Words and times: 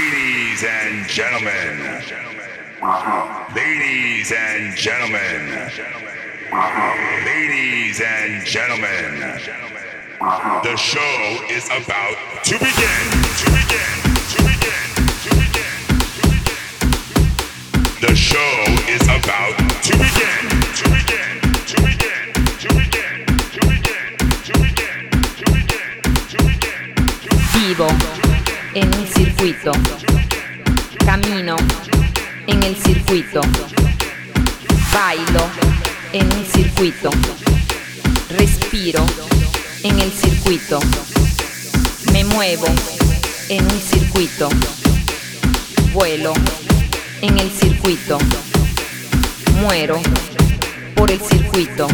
Ladies 0.00 0.64
and 0.64 1.06
gentlemen. 1.08 1.76
Ladies 3.54 4.32
and 4.32 4.74
gentlemen. 4.74 5.70
Ladies 7.26 8.00
and 8.00 8.46
gentlemen. 8.46 9.20
The 10.62 10.76
show 10.78 11.44
is 11.50 11.66
about 11.66 12.16
to 12.44 12.54
begin. 12.54 13.04
To 13.36 13.50
begin. 13.52 14.00
To 14.32 14.40
begin. 14.48 14.88
To 15.20 15.30
begin. 15.36 15.76
To 16.16 16.22
begin. 16.32 16.64
The 18.00 18.14
show 18.16 18.52
is 18.88 19.02
about 19.04 19.52
to 19.84 19.92
begin. 20.00 20.48
To 20.80 20.88
begin. 20.96 21.42
To 21.68 21.78
begin. 21.84 22.30
Vivo. 27.52 28.29
En 28.74 28.88
un 28.94 29.06
circuito. 29.06 29.72
Camino 31.04 31.56
en 32.46 32.62
el 32.62 32.76
circuito. 32.76 33.40
Bailo 34.92 35.40
en 36.12 36.26
un 36.32 36.44
circuito. 36.46 37.10
Respiro 38.30 39.04
en 39.82 39.98
el 39.98 40.12
circuito. 40.12 40.78
Me 42.12 42.24
muevo 42.24 42.66
en 43.48 43.64
un 43.64 43.80
circuito. 43.80 44.48
Vuelo 45.92 46.32
en 47.22 47.38
el 47.38 47.50
circuito. 47.50 48.18
Muero 49.60 50.00
por 50.94 51.10
el 51.10 51.20
circuito. 51.20 51.88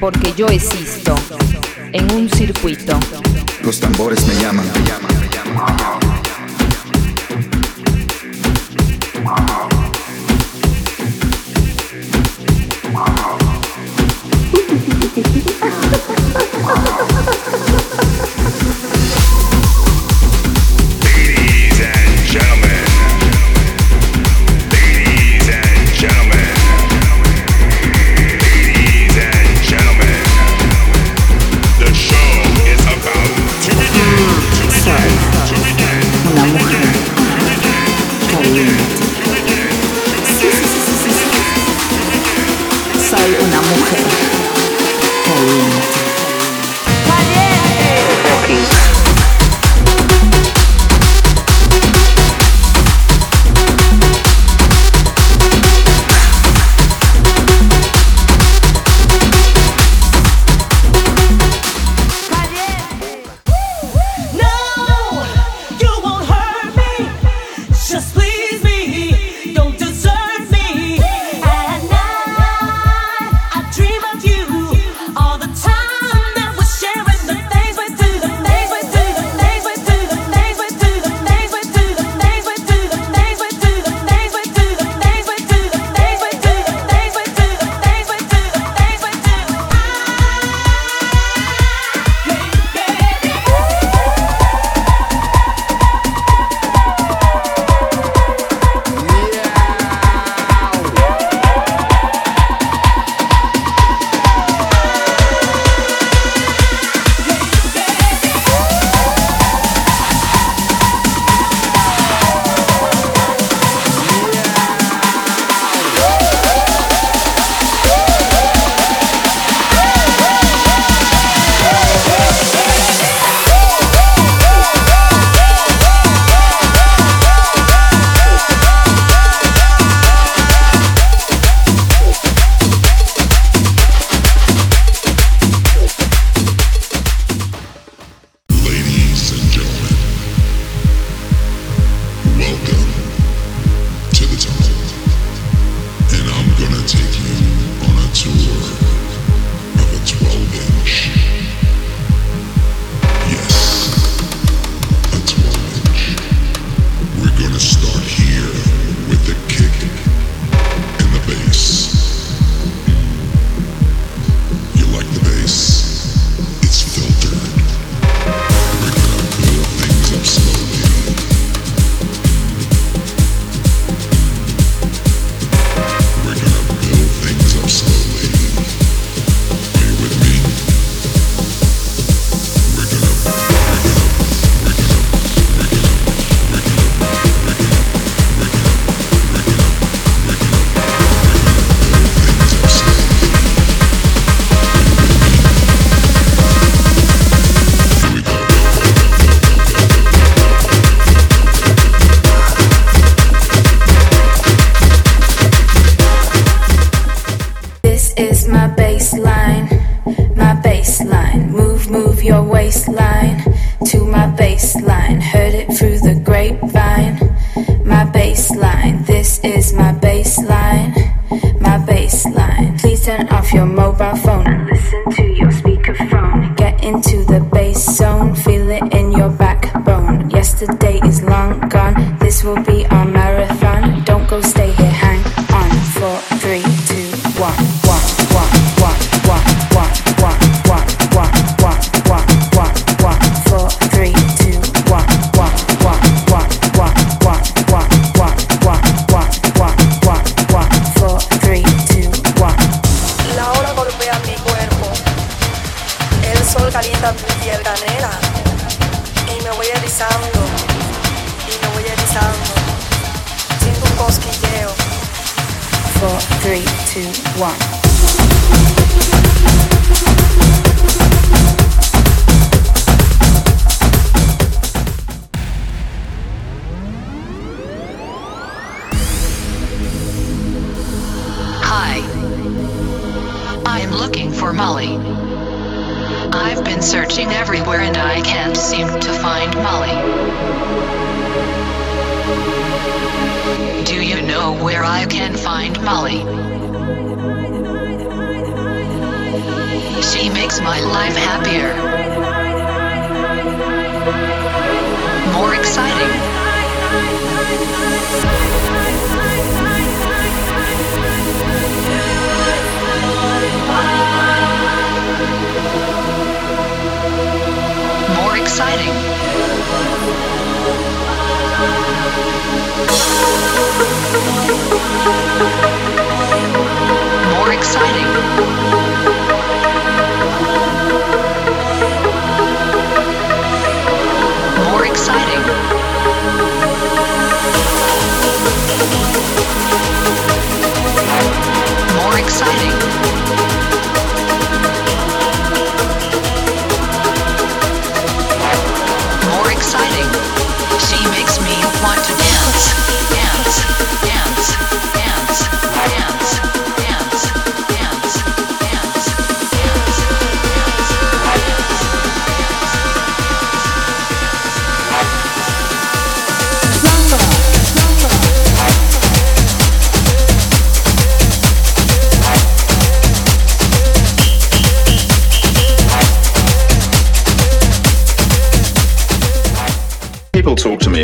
Porque 0.00 0.34
yo 0.36 0.46
existo 0.48 1.14
en 1.92 2.10
un 2.12 2.28
circuito. 2.28 2.98
Los 3.62 3.78
tambores 3.78 4.26
me 4.26 4.34
llaman. 4.34 5.21
I'm 5.54 5.80
out. 5.80 6.01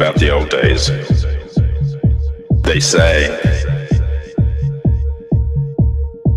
About 0.00 0.14
the 0.16 0.30
old 0.30 0.48
days. 0.48 0.88
They 2.62 2.80
say 2.80 3.28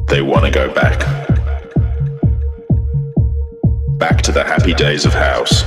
they 0.08 0.22
want 0.22 0.46
to 0.46 0.52
go 0.52 0.74
back. 0.74 1.00
Back 3.98 4.22
to 4.24 4.32
the 4.34 4.44
happy 4.44 4.74
days 4.74 5.06
of 5.06 5.14
house. 5.14 5.64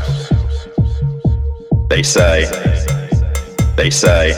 They 1.88 2.02
say, 2.02 2.44
they 3.76 3.88
say, 3.88 4.32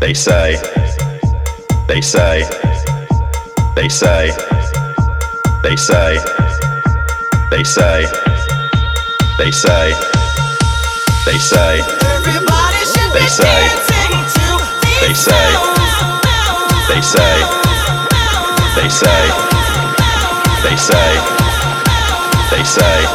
they 0.00 0.14
say, 0.14 0.56
they 1.88 2.00
say, 2.00 2.42
they 3.76 3.88
say, 3.88 4.30
they 5.62 5.76
say, 5.76 6.18
they 7.50 7.64
say, 7.64 8.06
they 9.38 9.50
say, 9.50 10.11
they 11.26 11.38
say. 11.38 11.82
They 13.12 13.26
say, 13.26 13.68
they 15.02 15.12
say, 15.14 15.52
they 16.88 17.00
say, 17.02 17.34
they 18.74 18.88
say, 18.88 19.30
they 20.64 20.76
say, 20.76 21.12
they 22.50 22.64
say, 22.64 23.06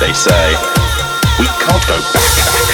they 0.00 0.12
say, 0.12 0.56
we 1.38 1.46
can't 1.46 1.86
go 1.86 1.98
back. 2.12 2.73